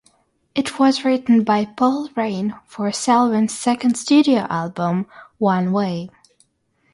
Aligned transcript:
It 0.55 0.79
was 0.79 1.05
written 1.05 1.43
by 1.43 1.63
Paul 1.63 2.09
Rein 2.15 2.55
for 2.65 2.91
Selwyn's 2.91 3.53
second 3.53 3.93
studio 3.95 4.47
album, 4.49 5.05
"One 5.37 5.71
Way". 5.71 6.09